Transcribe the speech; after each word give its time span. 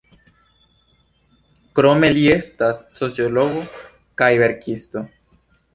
Krome 1.79 2.09
li 2.17 2.25
estas 2.39 2.81
sociologo 3.01 3.65
kaj 4.23 4.33
verkisto. 4.45 5.07